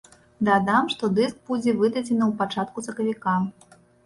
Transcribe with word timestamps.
Дадам, 0.47 0.87
што 0.93 1.09
дыск 1.17 1.37
будзе 1.49 1.75
выдадзены 1.83 2.25
ў 2.31 2.33
пачатку 2.41 2.77
сакавіка. 2.89 3.37